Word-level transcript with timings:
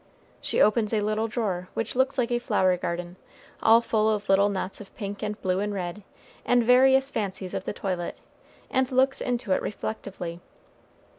She 0.41 0.59
opens 0.59 0.93
a 0.93 1.01
little 1.01 1.27
drawer, 1.27 1.69
which 1.75 1.95
looks 1.95 2.17
like 2.17 2.31
a 2.31 2.39
flower 2.39 2.75
garden, 2.75 3.17
all 3.61 3.81
full 3.81 4.09
of 4.09 4.27
little 4.29 4.49
knots 4.49 4.81
of 4.81 4.91
pink 4.95 5.21
and 5.21 5.39
blue 5.43 5.59
and 5.59 5.71
red, 5.75 6.01
and 6.43 6.63
various 6.63 7.11
fancies 7.11 7.53
of 7.53 7.65
the 7.65 7.73
toilet, 7.73 8.17
and 8.71 8.91
looks 8.91 9.21
into 9.21 9.51
it 9.51 9.61
reflectively. 9.61 10.39